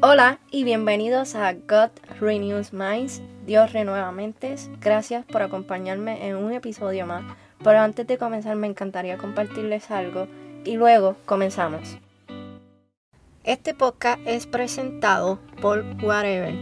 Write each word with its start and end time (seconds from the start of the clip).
Hola 0.00 0.38
y 0.52 0.62
bienvenidos 0.62 1.34
a 1.34 1.54
God 1.54 1.90
Renews 2.20 2.72
Minds, 2.72 3.20
Dios 3.44 3.72
renueva 3.72 4.12
mentes. 4.12 4.70
Gracias 4.80 5.24
por 5.24 5.42
acompañarme 5.42 6.28
en 6.28 6.36
un 6.36 6.52
episodio 6.52 7.04
más. 7.04 7.24
Pero 7.64 7.80
antes 7.80 8.06
de 8.06 8.16
comenzar 8.16 8.54
me 8.54 8.68
encantaría 8.68 9.18
compartirles 9.18 9.90
algo 9.90 10.28
y 10.64 10.76
luego 10.76 11.16
comenzamos. 11.26 11.98
Este 13.42 13.74
podcast 13.74 14.20
es 14.24 14.46
presentado 14.46 15.40
por 15.60 15.84
Whatever. 16.00 16.54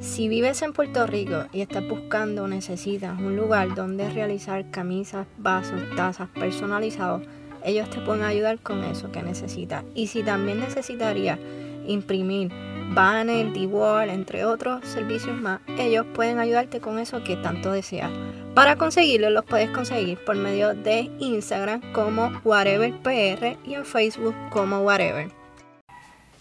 Si 0.00 0.26
vives 0.26 0.60
en 0.62 0.72
Puerto 0.72 1.06
Rico 1.06 1.44
y 1.52 1.60
estás 1.60 1.88
buscando 1.88 2.42
o 2.42 2.48
necesitas 2.48 3.20
un 3.20 3.36
lugar 3.36 3.72
donde 3.76 4.10
realizar 4.10 4.68
camisas, 4.72 5.28
vasos, 5.38 5.80
tazas 5.94 6.28
personalizados, 6.30 7.22
ellos 7.62 7.88
te 7.88 8.00
pueden 8.00 8.24
ayudar 8.24 8.58
con 8.58 8.82
eso 8.82 9.12
que 9.12 9.22
necesitas. 9.22 9.84
Y 9.94 10.08
si 10.08 10.24
también 10.24 10.58
necesitarías 10.58 11.38
imprimir 11.86 12.50
banner, 12.94 13.52
D-Wall, 13.52 14.10
entre 14.10 14.44
otros 14.44 14.86
servicios 14.86 15.40
más, 15.40 15.60
ellos 15.78 16.06
pueden 16.14 16.38
ayudarte 16.38 16.80
con 16.80 16.98
eso 16.98 17.24
que 17.24 17.36
tanto 17.36 17.72
deseas. 17.72 18.10
Para 18.54 18.76
conseguirlo 18.76 19.30
los 19.30 19.44
puedes 19.44 19.70
conseguir 19.70 20.22
por 20.24 20.36
medio 20.36 20.74
de 20.74 21.10
Instagram 21.18 21.80
como 21.92 22.30
WhateverPR 22.44 23.58
y 23.64 23.74
en 23.74 23.84
Facebook 23.84 24.34
como 24.50 24.80
Whatever. 24.80 25.30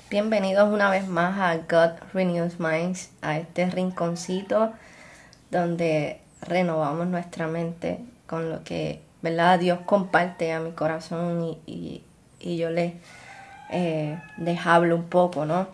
Bienvenidos 0.09 0.73
una 0.73 0.89
vez 0.89 1.07
más 1.07 1.39
a 1.39 1.57
God 1.57 1.97
Renews 2.13 2.59
Minds, 2.59 3.11
a 3.21 3.37
este 3.37 3.69
rinconcito 3.69 4.73
donde 5.51 6.21
renovamos 6.41 7.07
nuestra 7.07 7.47
mente 7.47 7.99
con 8.25 8.49
lo 8.49 8.63
que 8.63 9.01
¿verdad? 9.21 9.59
Dios 9.59 9.79
comparte 9.85 10.53
a 10.53 10.59
mi 10.59 10.71
corazón 10.71 11.57
y, 11.65 12.03
yo 12.39 12.69
les, 12.69 12.93
eh, 13.71 14.17
hablo 14.63 14.95
un 14.95 15.09
poco, 15.09 15.45
¿no? 15.45 15.67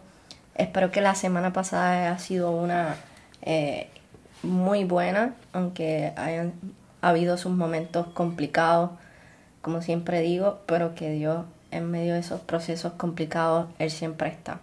Espero 0.55 0.91
que 0.91 1.01
la 1.01 1.15
semana 1.15 1.53
pasada 1.53 1.91
haya 1.91 2.17
sido 2.17 2.51
una 2.51 2.95
eh, 3.41 3.89
muy 4.41 4.85
buena, 4.85 5.35
aunque 5.53 6.13
hayan 6.15 6.53
habido 7.01 7.37
sus 7.37 7.51
momentos 7.51 8.07
complicados, 8.07 8.91
como 9.61 9.81
siempre 9.81 10.21
digo, 10.21 10.61
pero 10.65 10.95
que 10.95 11.11
Dios 11.11 11.45
en 11.71 11.91
medio 11.91 12.13
de 12.13 12.21
esos 12.21 12.39
procesos 12.41 12.93
complicados, 12.93 13.67
Él 13.79 13.91
siempre 13.91 14.29
está 14.29 14.59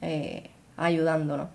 eh, 0.00 0.50
ayudándonos. 0.76 1.48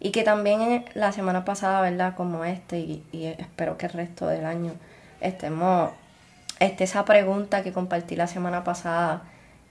Y 0.00 0.10
que 0.10 0.24
también 0.24 0.84
la 0.94 1.12
semana 1.12 1.44
pasada, 1.44 1.80
¿verdad? 1.80 2.14
Como 2.16 2.44
este, 2.44 2.80
y, 2.80 3.04
y 3.12 3.26
espero 3.26 3.78
que 3.78 3.86
el 3.86 3.92
resto 3.92 4.26
del 4.26 4.44
año 4.44 4.72
estemos, 5.20 5.92
este, 6.58 6.84
esa 6.84 7.04
pregunta 7.04 7.62
que 7.62 7.72
compartí 7.72 8.16
la 8.16 8.26
semana 8.26 8.64
pasada, 8.64 9.22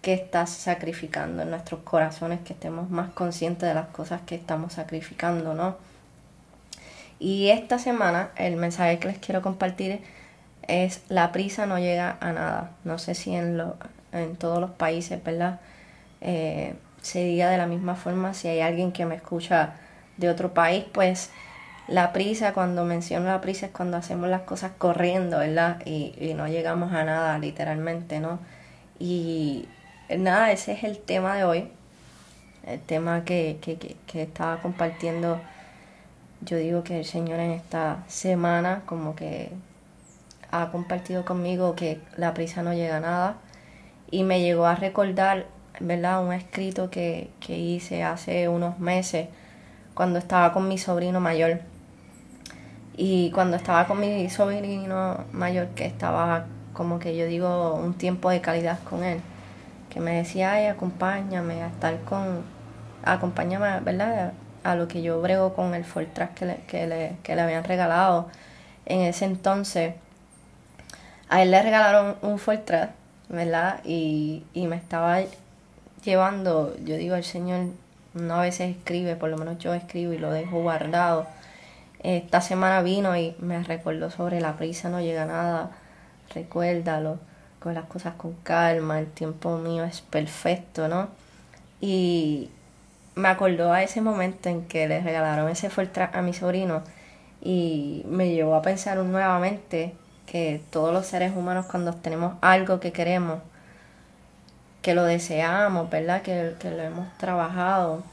que 0.01 0.13
estás 0.13 0.49
sacrificando 0.49 1.43
en 1.43 1.51
nuestros 1.51 1.81
corazones, 1.81 2.41
que 2.41 2.53
estemos 2.53 2.89
más 2.89 3.11
conscientes 3.11 3.69
de 3.69 3.75
las 3.75 3.87
cosas 3.87 4.21
que 4.25 4.35
estamos 4.35 4.73
sacrificando, 4.73 5.53
¿no? 5.53 5.75
Y 7.19 7.49
esta 7.49 7.77
semana 7.77 8.31
el 8.35 8.55
mensaje 8.55 8.97
que 8.97 9.07
les 9.09 9.19
quiero 9.19 9.43
compartir 9.43 10.01
es 10.67 11.01
la 11.07 11.31
prisa 11.31 11.67
no 11.67 11.77
llega 11.77 12.17
a 12.19 12.31
nada. 12.33 12.71
No 12.83 12.97
sé 12.97 13.13
si 13.13 13.35
en, 13.35 13.57
lo, 13.57 13.75
en 14.11 14.35
todos 14.37 14.59
los 14.59 14.71
países, 14.71 15.23
¿verdad? 15.23 15.59
Eh, 16.21 16.73
se 17.01 17.23
diga 17.23 17.49
de 17.49 17.57
la 17.57 17.67
misma 17.67 17.95
forma. 17.95 18.33
Si 18.33 18.47
hay 18.47 18.61
alguien 18.61 18.91
que 18.91 19.05
me 19.05 19.15
escucha 19.15 19.73
de 20.17 20.29
otro 20.29 20.53
país, 20.55 20.83
pues 20.91 21.29
la 21.87 22.11
prisa, 22.11 22.53
cuando 22.53 22.85
menciono 22.85 23.27
la 23.27 23.41
prisa 23.41 23.67
es 23.67 23.71
cuando 23.71 23.97
hacemos 23.97 24.29
las 24.29 24.41
cosas 24.41 24.71
corriendo, 24.77 25.39
¿verdad? 25.39 25.79
Y, 25.85 26.15
y 26.19 26.33
no 26.33 26.47
llegamos 26.47 26.91
a 26.93 27.03
nada, 27.03 27.37
literalmente, 27.37 28.19
¿no? 28.19 28.39
Y 28.97 29.67
nada, 30.17 30.51
ese 30.51 30.73
es 30.73 30.83
el 30.83 30.99
tema 30.99 31.35
de 31.35 31.43
hoy. 31.43 31.71
El 32.65 32.79
tema 32.79 33.23
que, 33.25 33.57
estaba 34.13 34.61
compartiendo. 34.61 35.39
Yo 36.41 36.57
digo 36.57 36.83
que 36.83 36.99
el 36.99 37.05
Señor 37.05 37.39
en 37.39 37.51
esta 37.51 38.03
semana 38.07 38.81
como 38.85 39.15
que 39.15 39.51
ha 40.51 40.69
compartido 40.71 41.23
conmigo 41.23 41.75
que 41.75 41.99
la 42.17 42.33
prisa 42.33 42.63
no 42.63 42.73
llega 42.73 42.97
a 42.97 42.99
nada. 42.99 43.35
Y 44.09 44.23
me 44.23 44.41
llegó 44.41 44.65
a 44.65 44.75
recordar, 44.75 45.45
¿verdad? 45.79 46.25
Un 46.25 46.33
escrito 46.33 46.89
que, 46.89 47.29
que 47.39 47.57
hice 47.57 48.03
hace 48.03 48.49
unos 48.49 48.79
meses 48.79 49.27
cuando 49.93 50.19
estaba 50.19 50.51
con 50.51 50.67
mi 50.67 50.77
sobrino 50.77 51.19
mayor. 51.19 51.61
Y 52.97 53.31
cuando 53.31 53.55
estaba 53.57 53.87
con 53.87 53.99
mi 53.99 54.29
sobrino 54.29 55.25
mayor, 55.31 55.67
que 55.69 55.85
estaba 55.85 56.45
como 56.73 56.99
que 56.99 57.15
yo 57.15 57.25
digo 57.25 57.75
un 57.75 57.93
tiempo 57.93 58.29
de 58.29 58.41
calidad 58.41 58.79
con 58.83 59.03
él, 59.03 59.21
que 59.91 59.99
me 59.99 60.15
decía, 60.15 60.53
ay, 60.53 60.65
acompáñame 60.67 61.61
a 61.61 61.67
estar 61.67 61.99
con, 62.01 62.43
acompáñame, 63.03 63.81
¿verdad? 63.81 64.31
A 64.63 64.75
lo 64.75 64.87
que 64.87 65.01
yo 65.01 65.21
brego 65.21 65.53
con 65.53 65.75
el 65.75 65.83
Fortran 65.83 66.29
que 66.29 66.45
le, 66.45 66.55
que 66.67 66.87
le, 66.87 67.17
que 67.23 67.35
le 67.35 67.41
habían 67.41 67.63
regalado 67.63 68.29
en 68.85 69.01
ese 69.01 69.25
entonces. 69.25 69.95
A 71.29 71.41
él 71.43 71.51
le 71.51 71.61
regalaron 71.61 72.15
un 72.21 72.39
Fortran, 72.39 72.91
¿verdad? 73.27 73.81
Y, 73.83 74.43
y 74.53 74.67
me 74.67 74.77
estaba 74.77 75.19
llevando, 76.03 76.75
yo 76.85 76.95
digo, 76.95 77.15
el 77.15 77.25
Señor 77.25 77.67
no 78.13 78.35
a 78.35 78.41
veces 78.41 78.75
escribe, 78.75 79.17
por 79.17 79.29
lo 79.29 79.37
menos 79.37 79.59
yo 79.59 79.73
escribo 79.73 80.13
y 80.13 80.17
lo 80.17 80.31
dejo 80.31 80.61
guardado. 80.61 81.27
Esta 82.01 82.39
semana 82.39 82.81
vino 82.81 83.15
y 83.17 83.35
me 83.39 83.61
recordó 83.61 84.09
sobre 84.09 84.39
la 84.39 84.55
prisa, 84.55 84.89
no 84.89 85.01
llega 85.01 85.25
nada, 85.25 85.71
recuérdalo 86.33 87.19
con 87.61 87.75
las 87.75 87.85
cosas 87.85 88.15
con 88.15 88.33
calma, 88.43 88.99
el 88.99 89.07
tiempo 89.07 89.57
mío 89.57 89.83
es 89.83 90.01
perfecto, 90.01 90.87
¿no? 90.87 91.09
Y 91.79 92.49
me 93.15 93.27
acordó 93.27 93.71
a 93.71 93.83
ese 93.83 94.01
momento 94.01 94.49
en 94.49 94.65
que 94.65 94.87
le 94.87 94.99
regalaron 95.01 95.47
ese 95.49 95.69
track 95.69 96.15
a 96.15 96.21
mi 96.23 96.33
sobrino 96.33 96.81
y 97.41 98.03
me 98.07 98.29
llevó 98.29 98.55
a 98.55 98.63
pensar 98.63 98.97
nuevamente 98.97 99.93
que 100.25 100.61
todos 100.71 100.91
los 100.93 101.05
seres 101.05 101.33
humanos 101.35 101.67
cuando 101.67 101.93
tenemos 101.93 102.33
algo 102.41 102.79
que 102.79 102.91
queremos, 102.91 103.39
que 104.81 104.95
lo 104.95 105.03
deseamos, 105.03 105.89
¿verdad? 105.89 106.23
Que, 106.23 106.55
que 106.59 106.71
lo 106.71 106.81
hemos 106.81 107.15
trabajado, 107.19 108.03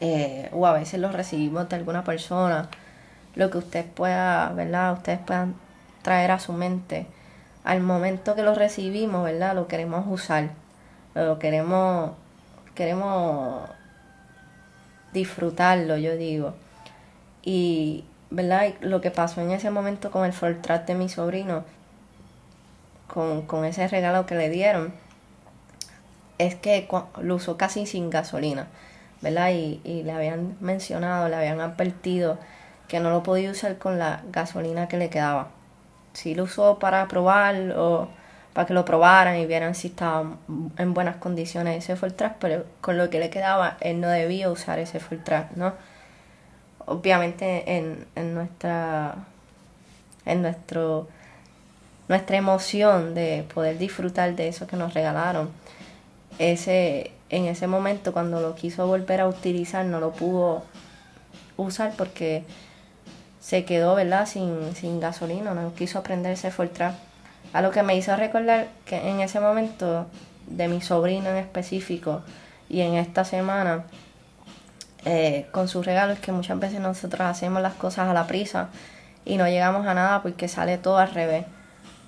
eh, 0.00 0.48
o 0.52 0.66
a 0.66 0.72
veces 0.72 1.00
lo 1.00 1.10
recibimos 1.12 1.68
de 1.68 1.76
alguna 1.76 2.02
persona, 2.02 2.68
lo 3.34 3.50
que 3.50 3.58
usted 3.58 3.84
pueda, 3.84 4.48
¿verdad? 4.50 4.94
Ustedes 4.94 5.18
puedan 5.18 5.54
traer 6.02 6.30
a 6.30 6.38
su 6.38 6.54
mente 6.54 7.06
al 7.64 7.80
momento 7.80 8.34
que 8.34 8.42
lo 8.42 8.54
recibimos, 8.54 9.24
¿verdad? 9.24 9.54
Lo 9.54 9.68
queremos 9.68 10.06
usar, 10.08 10.50
lo 11.14 11.38
queremos, 11.38 12.12
queremos 12.74 13.68
disfrutarlo, 15.12 15.96
yo 15.96 16.16
digo. 16.16 16.54
Y, 17.42 18.04
¿verdad? 18.30 18.74
lo 18.80 19.00
que 19.00 19.10
pasó 19.10 19.40
en 19.40 19.50
ese 19.50 19.70
momento 19.70 20.10
con 20.10 20.24
el 20.24 20.32
Fortrat 20.32 20.86
de 20.86 20.94
mi 20.94 21.08
sobrino, 21.08 21.64
con, 23.12 23.42
con 23.42 23.64
ese 23.64 23.88
regalo 23.88 24.26
que 24.26 24.34
le 24.34 24.50
dieron, 24.50 24.92
es 26.38 26.54
que 26.54 26.88
lo 27.20 27.34
usó 27.34 27.56
casi 27.56 27.86
sin 27.86 28.10
gasolina, 28.10 28.68
¿verdad? 29.22 29.50
Y, 29.50 29.80
y 29.84 30.04
le 30.04 30.12
habían 30.12 30.56
mencionado, 30.60 31.28
le 31.28 31.36
habían 31.36 31.60
advertido 31.60 32.38
que 32.86 33.00
no 33.00 33.10
lo 33.10 33.22
podía 33.22 33.50
usar 33.50 33.76
con 33.78 33.98
la 33.98 34.22
gasolina 34.30 34.88
que 34.88 34.96
le 34.96 35.10
quedaba 35.10 35.48
si 36.18 36.34
lo 36.34 36.44
usó 36.44 36.78
para 36.78 37.06
probar 37.06 37.72
o 37.76 38.08
para 38.52 38.66
que 38.66 38.74
lo 38.74 38.84
probaran 38.84 39.36
y 39.36 39.46
vieran 39.46 39.76
si 39.76 39.88
estaba 39.88 40.36
en 40.76 40.92
buenas 40.92 41.16
condiciones 41.16 41.84
ese 41.84 41.94
full 41.94 42.10
track, 42.10 42.36
pero 42.40 42.64
con 42.80 42.98
lo 42.98 43.08
que 43.08 43.20
le 43.20 43.30
quedaba, 43.30 43.76
él 43.80 44.00
no 44.00 44.08
debía 44.08 44.50
usar 44.50 44.80
ese 44.80 44.98
full 44.98 45.18
track, 45.18 45.52
¿no? 45.52 45.74
Obviamente 46.86 47.76
en, 47.76 48.06
en 48.16 48.34
nuestra 48.34 49.14
en 50.24 50.42
nuestro 50.42 51.06
nuestra 52.08 52.36
emoción 52.36 53.14
de 53.14 53.44
poder 53.54 53.78
disfrutar 53.78 54.34
de 54.34 54.48
eso 54.48 54.66
que 54.66 54.76
nos 54.76 54.94
regalaron. 54.94 55.50
Ese, 56.38 57.12
en 57.28 57.44
ese 57.44 57.66
momento 57.66 58.12
cuando 58.12 58.40
lo 58.40 58.54
quiso 58.54 58.86
volver 58.86 59.20
a 59.20 59.28
utilizar 59.28 59.84
no 59.84 60.00
lo 60.00 60.12
pudo 60.12 60.64
usar 61.56 61.92
porque 61.96 62.44
se 63.40 63.64
quedó, 63.64 63.94
¿verdad? 63.94 64.26
Sin, 64.26 64.74
sin 64.74 65.00
gasolina, 65.00 65.54
no 65.54 65.74
quiso 65.74 65.98
aprenderse 65.98 66.50
track. 66.50 66.94
A 67.52 67.62
lo 67.62 67.70
que 67.70 67.82
me 67.82 67.96
hizo 67.96 68.14
recordar 68.16 68.68
que 68.84 68.96
en 69.08 69.20
ese 69.20 69.40
momento 69.40 70.06
de 70.46 70.68
mi 70.68 70.80
sobrino 70.80 71.30
en 71.30 71.36
específico 71.36 72.22
y 72.68 72.80
en 72.80 72.94
esta 72.94 73.24
semana 73.24 73.84
eh, 75.04 75.46
con 75.52 75.68
sus 75.68 75.86
regalos 75.86 76.18
que 76.18 76.32
muchas 76.32 76.58
veces 76.58 76.80
nosotros 76.80 77.22
hacemos 77.22 77.62
las 77.62 77.74
cosas 77.74 78.08
a 78.08 78.12
la 78.12 78.26
prisa 78.26 78.68
y 79.24 79.36
no 79.36 79.46
llegamos 79.46 79.86
a 79.86 79.94
nada 79.94 80.22
porque 80.22 80.48
sale 80.48 80.78
todo 80.78 80.98
al 80.98 81.10
revés. 81.12 81.44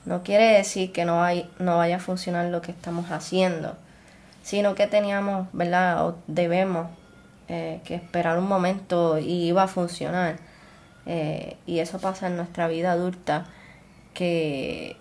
No 0.05 0.23
quiere 0.23 0.53
decir 0.53 0.93
que 0.93 1.05
no, 1.05 1.23
hay, 1.23 1.49
no 1.59 1.77
vaya 1.77 1.97
a 1.97 2.01
funcionar 2.01 2.47
lo 2.47 2.63
que 2.63 2.73
estamos 2.73 3.11
haciendo, 3.11 3.77
sino 4.43 4.75
que 4.75 4.87
teníamos, 4.87 5.49
¿verdad? 5.53 6.07
O 6.07 6.19
debemos 6.27 6.89
eh, 7.49 7.81
que 7.85 7.95
esperar 7.95 8.39
un 8.39 8.49
momento 8.49 9.19
y 9.19 9.47
iba 9.49 9.63
a 9.63 9.69
funcionar. 9.69 10.37
Eh, 11.07 11.57
y 11.67 11.79
eso 11.79 11.99
pasa 11.99 12.27
en 12.27 12.37
nuestra 12.37 12.69
vida 12.69 12.93
adulta, 12.93 13.47
que 14.15 14.97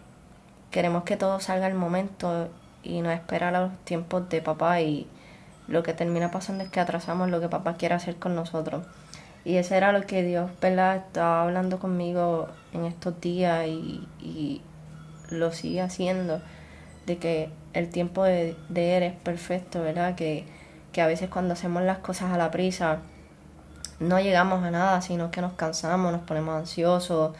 queremos 0.71 1.03
que 1.03 1.17
todo 1.17 1.39
salga 1.39 1.65
al 1.65 1.73
momento 1.73 2.49
y 2.83 3.01
no 3.01 3.11
esperar 3.11 3.55
a 3.55 3.61
los 3.61 3.77
tiempos 3.85 4.29
de 4.29 4.41
papá 4.41 4.81
y, 4.81 5.07
lo 5.69 5.83
que 5.83 5.93
termina 5.93 6.31
pasando 6.31 6.63
es 6.63 6.69
que 6.69 6.79
atrasamos 6.79 7.29
lo 7.29 7.39
que 7.39 7.47
papá 7.47 7.75
quiere 7.75 7.95
hacer 7.95 8.15
con 8.15 8.35
nosotros. 8.35 8.85
Y 9.45 9.55
eso 9.55 9.75
era 9.75 9.91
lo 9.91 10.01
que 10.01 10.23
Dios, 10.23 10.49
¿verdad? 10.59 10.97
Estaba 10.97 11.43
hablando 11.43 11.79
conmigo 11.79 12.49
en 12.73 12.85
estos 12.85 13.21
días 13.21 13.67
y, 13.67 14.07
y 14.19 14.61
lo 15.29 15.51
sigue 15.51 15.81
haciendo, 15.81 16.41
de 17.05 17.17
que 17.17 17.49
el 17.73 17.89
tiempo 17.89 18.23
de, 18.23 18.55
de 18.69 18.97
Él 18.97 19.03
es 19.03 19.13
perfecto, 19.13 19.81
¿verdad? 19.81 20.15
Que, 20.15 20.45
que 20.91 21.01
a 21.01 21.07
veces 21.07 21.29
cuando 21.29 21.53
hacemos 21.53 21.83
las 21.83 21.99
cosas 21.99 22.33
a 22.33 22.37
la 22.37 22.51
prisa, 22.51 22.99
no 23.99 24.19
llegamos 24.19 24.63
a 24.63 24.71
nada, 24.71 25.01
sino 25.01 25.31
que 25.31 25.41
nos 25.41 25.53
cansamos, 25.53 26.11
nos 26.11 26.21
ponemos 26.21 26.55
ansiosos, 26.55 27.35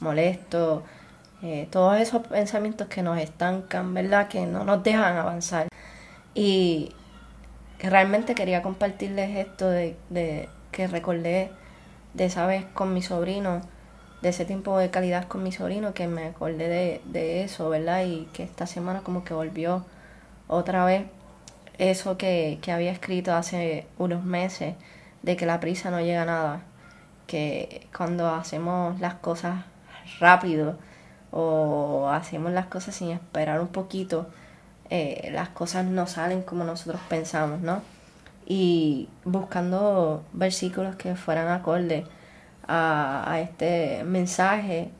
molestos, 0.00 0.82
eh, 1.42 1.68
todos 1.70 1.98
esos 1.98 2.26
pensamientos 2.26 2.88
que 2.88 3.02
nos 3.02 3.18
estancan, 3.18 3.94
¿verdad? 3.94 4.28
Que 4.28 4.46
no 4.46 4.64
nos 4.64 4.82
dejan 4.82 5.16
avanzar. 5.16 5.68
Y 6.34 6.94
realmente 7.78 8.34
quería 8.34 8.62
compartirles 8.62 9.36
esto 9.36 9.68
de, 9.68 9.96
de 10.10 10.48
que 10.72 10.86
recordé 10.86 11.50
de 12.14 12.24
esa 12.24 12.46
vez 12.46 12.64
con 12.74 12.92
mi 12.94 13.02
sobrino, 13.02 13.62
de 14.22 14.28
ese 14.30 14.44
tiempo 14.44 14.76
de 14.78 14.90
calidad 14.90 15.28
con 15.28 15.42
mi 15.42 15.52
sobrino, 15.52 15.94
que 15.94 16.06
me 16.06 16.26
acordé 16.26 16.68
de, 16.68 17.00
de 17.06 17.42
eso, 17.44 17.70
¿verdad? 17.70 18.04
Y 18.04 18.28
que 18.32 18.42
esta 18.42 18.66
semana 18.66 19.00
como 19.02 19.24
que 19.24 19.34
volvió 19.34 19.84
otra 20.48 20.84
vez 20.84 21.04
eso 21.78 22.18
que, 22.18 22.58
que 22.60 22.72
había 22.72 22.92
escrito 22.92 23.34
hace 23.34 23.86
unos 23.98 24.24
meses, 24.24 24.74
de 25.22 25.36
que 25.36 25.46
la 25.46 25.60
prisa 25.60 25.90
no 25.90 26.00
llega 26.00 26.22
a 26.22 26.26
nada, 26.26 26.62
que 27.26 27.86
cuando 27.96 28.28
hacemos 28.28 29.00
las 29.00 29.14
cosas 29.14 29.64
rápido 30.18 30.76
o 31.30 32.08
hacemos 32.10 32.52
las 32.52 32.66
cosas 32.66 32.94
sin 32.94 33.10
esperar 33.10 33.60
un 33.60 33.68
poquito, 33.68 34.26
eh, 34.90 35.30
las 35.32 35.50
cosas 35.50 35.84
no 35.84 36.06
salen 36.06 36.42
como 36.42 36.64
nosotros 36.64 37.00
pensamos, 37.08 37.60
¿no? 37.60 37.82
Y 38.46 39.08
buscando 39.24 40.24
versículos 40.32 40.96
que 40.96 41.14
fueran 41.14 41.48
acordes 41.48 42.04
a, 42.66 43.38
este 43.40 44.02
mensaje, 44.04 44.90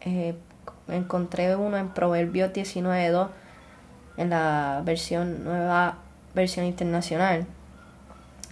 eh, 0.00 0.34
encontré 0.88 1.54
uno 1.54 1.76
en 1.76 1.90
Proverbios 1.90 2.52
19.2, 2.52 3.28
en 4.16 4.30
la 4.30 4.82
versión 4.84 5.44
nueva 5.44 5.98
versión 6.34 6.66
internacional, 6.66 7.46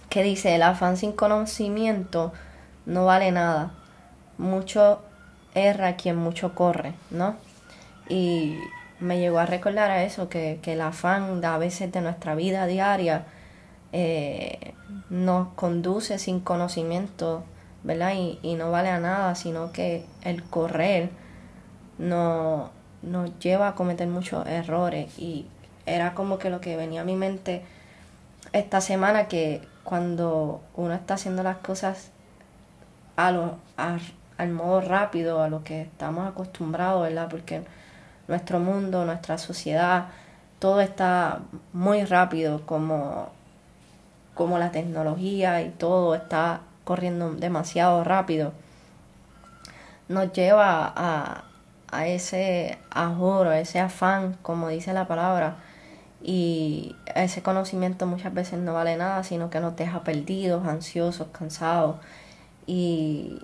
que 0.09 0.23
dice, 0.23 0.55
el 0.55 0.63
afán 0.63 0.97
sin 0.97 1.11
conocimiento 1.11 2.33
no 2.85 3.05
vale 3.05 3.31
nada. 3.31 3.71
Mucho 4.37 5.01
erra 5.53 5.95
quien 5.95 6.15
mucho 6.15 6.55
corre, 6.55 6.93
¿no? 7.09 7.35
Y 8.09 8.57
me 8.99 9.19
llegó 9.19 9.39
a 9.39 9.45
recordar 9.45 9.91
a 9.91 10.03
eso, 10.03 10.29
que, 10.29 10.59
que 10.61 10.73
el 10.73 10.81
afán 10.81 11.43
a 11.43 11.57
veces 11.57 11.91
de 11.91 12.01
nuestra 12.01 12.35
vida 12.35 12.65
diaria 12.65 13.25
eh, 13.91 14.73
nos 15.09 15.49
conduce 15.49 16.19
sin 16.19 16.39
conocimiento, 16.39 17.43
¿verdad? 17.83 18.13
Y, 18.15 18.39
y, 18.41 18.55
no 18.55 18.71
vale 18.71 18.89
a 18.89 18.99
nada, 18.99 19.35
sino 19.35 19.71
que 19.71 20.05
el 20.23 20.43
correr 20.43 21.09
no, 21.97 22.71
nos 23.01 23.37
lleva 23.39 23.69
a 23.69 23.75
cometer 23.75 24.07
muchos 24.07 24.45
errores. 24.47 25.17
Y 25.17 25.47
era 25.85 26.13
como 26.13 26.37
que 26.37 26.49
lo 26.49 26.61
que 26.61 26.75
venía 26.75 27.01
a 27.01 27.05
mi 27.05 27.15
mente 27.15 27.63
esta 28.53 28.81
semana, 28.81 29.27
que 29.27 29.61
cuando 29.87 30.59
uno 30.75 30.93
está 30.93 31.13
haciendo 31.13 31.43
las 31.43 31.59
cosas 31.59 32.11
a 33.15 33.31
lo, 33.31 33.55
al 33.77 34.49
modo 34.49 34.81
rápido, 34.81 35.41
a 35.41 35.47
lo 35.47 35.63
que 35.63 35.83
estamos 35.83 36.27
acostumbrados, 36.27 37.03
¿verdad? 37.03 37.29
Porque 37.29 37.63
nuestro 38.27 38.59
mundo, 38.59 39.05
nuestra 39.05 39.37
sociedad, 39.37 40.07
todo 40.59 40.81
está 40.81 41.39
muy 41.71 42.03
rápido, 42.03 42.65
como, 42.65 43.29
como 44.33 44.59
la 44.59 44.71
tecnología 44.71 45.61
y 45.61 45.69
todo 45.69 46.15
está 46.15 46.59
corriendo 46.83 47.31
demasiado 47.35 48.03
rápido. 48.03 48.51
Nos 50.09 50.33
lleva 50.33 50.91
a, 50.97 51.45
a 51.89 52.07
ese 52.07 52.77
ahorro, 52.89 53.51
a 53.51 53.59
ese 53.61 53.79
afán, 53.79 54.37
como 54.41 54.67
dice 54.67 54.91
la 54.91 55.07
palabra, 55.07 55.55
y 56.21 56.95
ese 57.15 57.41
conocimiento 57.41 58.07
muchas 58.07 58.33
veces 58.33 58.59
no 58.59 58.73
vale 58.73 58.97
nada, 58.97 59.23
sino 59.23 59.49
que 59.49 59.59
nos 59.59 59.75
deja 59.75 60.03
perdidos, 60.03 60.67
ansiosos, 60.67 61.27
cansados. 61.31 61.97
Y, 62.65 63.39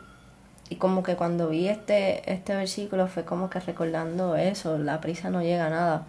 y 0.70 0.75
como 0.78 1.04
que 1.04 1.16
cuando 1.16 1.50
vi 1.50 1.68
este, 1.68 2.31
este 2.31 2.56
versículo 2.56 3.08
fue 3.08 3.25
como 3.25 3.50
que 3.50 3.60
recordando 3.60 4.36
eso, 4.36 4.78
la 4.78 5.02
prisa 5.02 5.30
no 5.30 5.42
llega 5.42 5.68
a 5.68 5.70
nada, 5.70 6.06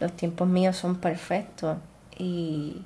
los 0.00 0.12
tiempos 0.12 0.48
míos 0.48 0.76
son 0.76 0.96
perfectos 0.96 1.78
y, 2.16 2.82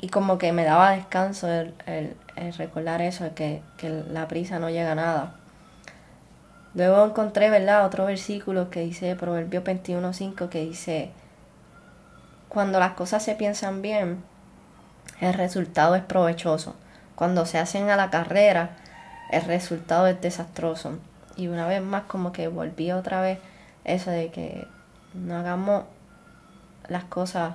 y 0.00 0.08
como 0.08 0.38
que 0.38 0.52
me 0.52 0.64
daba 0.64 0.92
descanso 0.92 1.48
el, 1.48 1.74
el, 1.86 2.54
recordar 2.54 3.02
eso, 3.02 3.34
que, 3.34 3.62
que 3.76 3.88
la 3.88 4.28
prisa 4.28 4.58
no 4.58 4.70
llega 4.70 4.92
a 4.92 4.94
nada. 4.94 5.34
Luego 6.74 7.04
encontré, 7.04 7.50
¿verdad? 7.50 7.86
Otro 7.86 8.04
versículo 8.06 8.70
que 8.70 8.80
dice, 8.80 9.14
Proverbio 9.16 9.62
21.5, 9.62 10.48
que 10.48 10.60
dice, 10.60 11.10
cuando 12.54 12.78
las 12.78 12.92
cosas 12.92 13.22
se 13.22 13.34
piensan 13.34 13.82
bien, 13.82 14.22
el 15.20 15.34
resultado 15.34 15.96
es 15.96 16.02
provechoso. 16.02 16.76
Cuando 17.16 17.46
se 17.46 17.58
hacen 17.58 17.90
a 17.90 17.96
la 17.96 18.10
carrera, 18.10 18.76
el 19.30 19.42
resultado 19.42 20.06
es 20.06 20.20
desastroso. 20.20 20.98
Y 21.36 21.48
una 21.48 21.66
vez 21.66 21.82
más 21.82 22.04
como 22.04 22.32
que 22.32 22.46
volví 22.46 22.92
otra 22.92 23.20
vez 23.20 23.40
eso 23.84 24.10
de 24.10 24.30
que 24.30 24.66
no 25.14 25.36
hagamos 25.36 25.84
las 26.88 27.04
cosas 27.04 27.54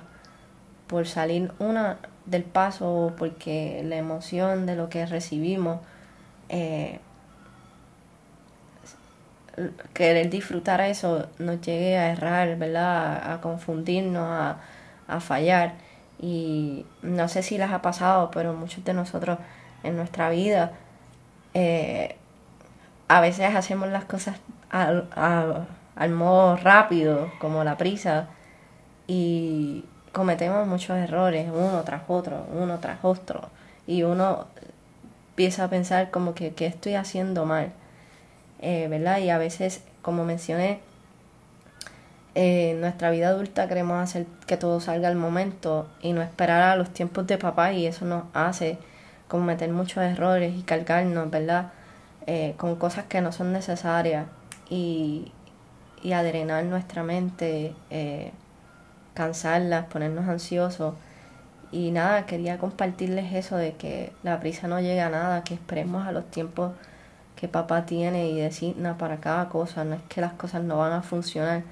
por 0.86 1.06
salir 1.06 1.52
una 1.58 1.98
del 2.26 2.44
paso 2.44 2.92
o 2.92 3.16
porque 3.16 3.82
la 3.84 3.96
emoción 3.96 4.66
de 4.66 4.76
lo 4.76 4.90
que 4.90 5.06
recibimos, 5.06 5.80
eh, 6.50 7.00
querer 9.94 10.30
disfrutar 10.30 10.80
eso 10.82 11.28
nos 11.38 11.60
llegue 11.60 11.96
a 11.96 12.12
errar, 12.12 12.56
¿verdad? 12.56 13.32
A, 13.32 13.40
confundirnos, 13.40 14.28
a, 14.28 14.58
a 15.10 15.20
fallar. 15.20 15.74
Y 16.18 16.86
no 17.02 17.28
sé 17.28 17.42
si 17.42 17.58
las 17.58 17.72
ha 17.72 17.82
pasado, 17.82 18.30
pero 18.30 18.52
muchos 18.52 18.84
de 18.84 18.94
nosotros 18.94 19.38
en 19.82 19.96
nuestra 19.96 20.30
vida 20.30 20.72
eh, 21.54 22.16
a 23.08 23.20
veces 23.20 23.54
hacemos 23.54 23.88
las 23.88 24.04
cosas 24.04 24.36
al, 24.70 25.08
al, 25.96 26.10
modo 26.10 26.56
rápido, 26.56 27.30
como 27.40 27.64
la 27.64 27.76
prisa, 27.76 28.28
y 29.08 29.84
cometemos 30.12 30.66
muchos 30.66 30.96
errores, 30.96 31.48
uno 31.52 31.82
tras 31.84 32.02
otro, 32.06 32.46
uno 32.52 32.78
tras 32.78 32.98
otro, 33.02 33.48
y 33.86 34.04
uno 34.04 34.46
empieza 35.30 35.64
a 35.64 35.68
pensar 35.70 36.10
como 36.10 36.34
que, 36.34 36.54
¿qué 36.54 36.66
estoy 36.66 36.94
haciendo 36.94 37.46
mal? 37.46 37.72
Eh, 38.60 38.86
¿Verdad? 38.88 39.18
Y 39.18 39.30
a 39.30 39.38
veces, 39.38 39.82
como 40.02 40.24
mencioné, 40.24 40.80
eh, 42.34 42.70
en 42.70 42.80
nuestra 42.80 43.10
vida 43.10 43.28
adulta 43.28 43.66
queremos 43.66 44.00
hacer 44.00 44.26
que 44.46 44.56
todo 44.56 44.80
salga 44.80 45.08
al 45.08 45.16
momento 45.16 45.88
y 46.00 46.12
no 46.12 46.22
esperar 46.22 46.62
a 46.62 46.76
los 46.76 46.90
tiempos 46.90 47.26
de 47.26 47.38
papá 47.38 47.72
y 47.72 47.86
eso 47.86 48.04
nos 48.04 48.24
hace 48.34 48.78
cometer 49.28 49.70
muchos 49.70 50.02
errores 50.04 50.54
y 50.56 50.62
cargarnos, 50.62 51.30
¿verdad? 51.30 51.72
Eh, 52.26 52.54
con 52.56 52.76
cosas 52.76 53.06
que 53.06 53.20
no 53.20 53.32
son 53.32 53.52
necesarias 53.52 54.26
y, 54.68 55.32
y 56.02 56.12
adrenar 56.12 56.64
nuestra 56.64 57.02
mente, 57.02 57.74
eh, 57.90 58.32
cansarlas, 59.14 59.86
ponernos 59.86 60.28
ansiosos. 60.28 60.94
Y 61.72 61.90
nada, 61.92 62.26
quería 62.26 62.58
compartirles 62.58 63.32
eso 63.32 63.56
de 63.56 63.74
que 63.74 64.12
la 64.22 64.40
prisa 64.40 64.68
no 64.68 64.80
llega 64.80 65.06
a 65.06 65.10
nada, 65.10 65.44
que 65.44 65.54
esperemos 65.54 66.06
a 66.06 66.12
los 66.12 66.30
tiempos 66.30 66.72
que 67.36 67.48
papá 67.48 67.86
tiene 67.86 68.28
y 68.28 68.40
designa 68.40 68.98
para 68.98 69.18
cada 69.18 69.48
cosa. 69.48 69.84
No 69.84 69.94
es 69.96 70.02
que 70.08 70.20
las 70.20 70.32
cosas 70.34 70.62
no 70.62 70.78
van 70.78 70.92
a 70.92 71.02
funcionar 71.02 71.62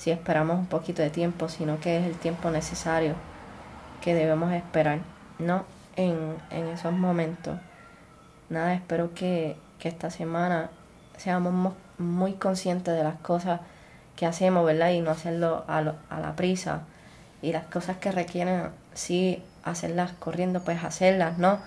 si 0.00 0.10
esperamos 0.10 0.58
un 0.58 0.64
poquito 0.64 1.02
de 1.02 1.10
tiempo, 1.10 1.50
sino 1.50 1.78
que 1.78 1.98
es 1.98 2.06
el 2.06 2.14
tiempo 2.14 2.50
necesario 2.50 3.16
que 4.00 4.14
debemos 4.14 4.50
esperar, 4.54 5.00
¿no? 5.38 5.66
en, 5.96 6.36
en 6.50 6.68
esos 6.68 6.94
momentos. 6.94 7.58
Nada, 8.48 8.72
espero 8.72 9.12
que, 9.14 9.56
que 9.78 9.88
esta 9.88 10.10
semana 10.10 10.70
seamos 11.18 11.74
muy 11.98 12.32
conscientes 12.32 12.94
de 12.94 13.04
las 13.04 13.16
cosas 13.16 13.60
que 14.16 14.24
hacemos, 14.24 14.64
¿verdad? 14.64 14.90
Y 14.90 15.02
no 15.02 15.10
hacerlo 15.10 15.64
a, 15.68 15.82
la 15.82 16.32
prisa. 16.34 16.84
Y 17.42 17.52
las 17.52 17.66
cosas 17.66 17.98
que 17.98 18.10
requieren, 18.10 18.70
sí, 18.94 19.42
hacerlas 19.64 20.12
corriendo, 20.12 20.62
pues 20.62 20.82
hacerlas, 20.82 21.36
¿no? 21.36 21.58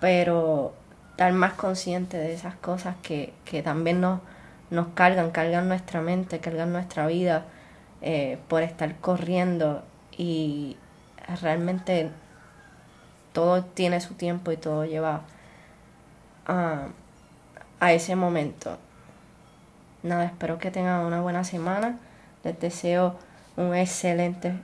Pero 0.00 0.72
estar 1.10 1.30
más 1.34 1.52
consciente 1.52 2.16
de 2.16 2.32
esas 2.32 2.54
cosas 2.54 2.96
que, 3.02 3.34
que 3.44 3.62
también 3.62 4.00
nos, 4.00 4.20
nos 4.70 4.88
cargan, 4.88 5.30
cargan 5.30 5.68
nuestra 5.68 6.00
mente, 6.00 6.40
cargan 6.40 6.72
nuestra 6.72 7.06
vida 7.06 7.44
eh, 8.02 8.38
por 8.48 8.62
estar 8.62 8.96
corriendo 8.96 9.82
y 10.16 10.76
realmente 11.40 12.10
todo 13.32 13.64
tiene 13.64 14.00
su 14.00 14.14
tiempo 14.14 14.52
y 14.52 14.56
todo 14.56 14.84
lleva 14.84 15.22
a, 16.46 16.88
a 17.80 17.92
ese 17.92 18.16
momento. 18.16 18.78
Nada, 20.02 20.24
espero 20.24 20.58
que 20.58 20.70
tengan 20.70 21.04
una 21.04 21.20
buena 21.20 21.44
semana. 21.44 21.98
Les 22.42 22.58
deseo 22.58 23.16
un 23.56 23.74
excelente 23.74 24.54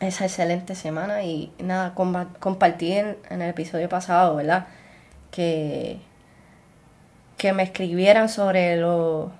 esa 0.00 0.26
excelente 0.26 0.74
semana 0.74 1.22
y 1.22 1.52
nada, 1.58 1.94
compartí 1.94 2.92
en, 2.92 3.16
el 3.30 3.42
episodio 3.42 3.88
pasado, 3.88 4.36
¿verdad? 4.36 4.66
Que, 5.30 6.00
que 7.36 7.52
me 7.52 7.62
escribieran 7.62 8.28
sobre 8.28 8.76
lo, 8.76 9.32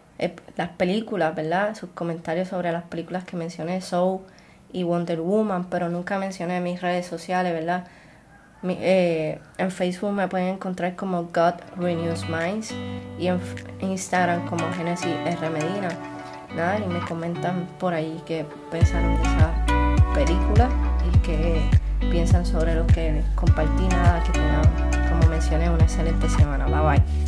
las 0.57 0.69
películas, 0.71 1.35
¿verdad? 1.35 1.75
Sus 1.75 1.91
comentarios 1.91 2.49
sobre 2.49 2.73
las 2.73 2.85
películas 2.85 3.25
que 3.25 3.37
mencioné, 3.37 3.81
Soul 3.81 4.21
y 4.73 4.83
Wonder 4.83 5.21
Woman, 5.21 5.69
pero 5.71 5.89
nunca 5.89 6.19
mencioné 6.19 6.61
mis 6.61 6.81
redes 6.81 7.07
sociales, 7.07 7.53
¿verdad? 7.53 7.87
Eh, 8.65 9.39
en 9.59 9.71
Facebook 9.71 10.13
me 10.13 10.29
pueden 10.29 10.49
encontrar 10.49 10.97
como 10.97 11.25
God 11.25 11.55
Renews 11.77 12.29
Minds 12.29 12.75
y 13.19 13.29
en, 13.29 13.41
Instagram 13.81 14.47
como 14.47 14.65
Genesis 14.73 15.15
R. 15.25 15.51
Medina. 15.51 15.89
Nada, 16.55 16.79
y 16.79 16.87
me 16.89 17.01
comentan 17.01 17.67
por 17.79 17.93
ahí 17.93 18.21
que 18.27 18.47
pensaron 18.71 19.15
de 19.17 19.23
esa 19.23 20.15
película 20.15 20.71
y 21.07 21.19
que 21.19 21.71
piensan 22.11 22.47
sobre 22.47 22.75
lo 22.75 22.87
que 22.87 23.23
compartí. 23.35 23.87
Nada, 23.89 24.23
que 24.25 24.33
tengan, 24.33 25.11
como 25.11 25.29
mencioné, 25.29 25.69
una 25.69 25.85
excelente 25.85 26.29
semana. 26.29 26.67
Bye 26.67 26.99
bye. 26.99 27.26